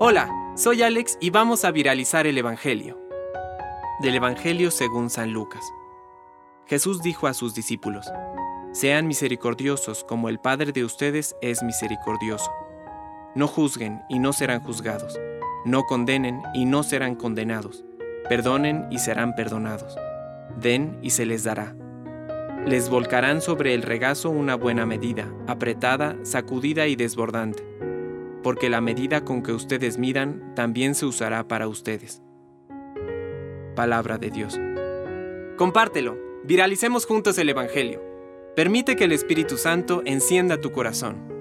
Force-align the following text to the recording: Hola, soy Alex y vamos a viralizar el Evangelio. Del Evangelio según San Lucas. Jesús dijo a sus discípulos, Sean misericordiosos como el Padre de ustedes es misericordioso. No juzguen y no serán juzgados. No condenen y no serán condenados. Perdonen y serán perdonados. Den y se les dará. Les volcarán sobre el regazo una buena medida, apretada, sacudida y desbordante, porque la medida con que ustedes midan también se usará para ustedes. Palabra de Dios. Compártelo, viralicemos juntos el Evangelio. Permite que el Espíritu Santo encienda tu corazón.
Hola, 0.00 0.28
soy 0.56 0.82
Alex 0.82 1.16
y 1.20 1.30
vamos 1.30 1.64
a 1.64 1.70
viralizar 1.70 2.26
el 2.26 2.36
Evangelio. 2.36 3.00
Del 4.00 4.16
Evangelio 4.16 4.70
según 4.70 5.08
San 5.08 5.32
Lucas. 5.32 5.64
Jesús 6.66 7.00
dijo 7.00 7.26
a 7.26 7.32
sus 7.32 7.54
discípulos, 7.54 8.12
Sean 8.72 9.06
misericordiosos 9.06 10.02
como 10.02 10.28
el 10.28 10.40
Padre 10.40 10.72
de 10.72 10.84
ustedes 10.84 11.36
es 11.40 11.62
misericordioso. 11.62 12.50
No 13.34 13.46
juzguen 13.46 14.02
y 14.08 14.18
no 14.18 14.32
serán 14.32 14.60
juzgados. 14.60 15.18
No 15.64 15.84
condenen 15.84 16.42
y 16.54 16.66
no 16.66 16.82
serán 16.82 17.14
condenados. 17.14 17.84
Perdonen 18.28 18.86
y 18.90 18.98
serán 18.98 19.34
perdonados. 19.34 19.96
Den 20.60 20.98
y 21.02 21.10
se 21.10 21.24
les 21.24 21.44
dará. 21.44 21.74
Les 22.66 22.90
volcarán 22.90 23.40
sobre 23.40 23.74
el 23.74 23.82
regazo 23.82 24.28
una 24.28 24.54
buena 24.54 24.86
medida, 24.86 25.32
apretada, 25.46 26.16
sacudida 26.24 26.88
y 26.88 26.96
desbordante, 26.96 27.62
porque 28.44 28.70
la 28.70 28.80
medida 28.80 29.24
con 29.24 29.42
que 29.42 29.50
ustedes 29.50 29.98
midan 29.98 30.54
también 30.54 30.94
se 30.94 31.06
usará 31.06 31.48
para 31.48 31.66
ustedes. 31.66 32.22
Palabra 33.74 34.18
de 34.18 34.30
Dios. 34.30 34.60
Compártelo, 35.56 36.16
viralicemos 36.44 37.06
juntos 37.06 37.38
el 37.38 37.48
Evangelio. 37.48 38.00
Permite 38.54 38.94
que 38.94 39.04
el 39.04 39.12
Espíritu 39.12 39.56
Santo 39.56 40.02
encienda 40.04 40.60
tu 40.60 40.70
corazón. 40.70 41.33